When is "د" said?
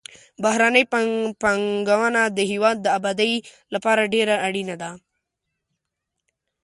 2.37-2.39, 2.81-2.87